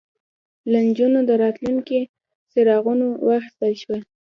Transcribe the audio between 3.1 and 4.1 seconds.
واخیستل شول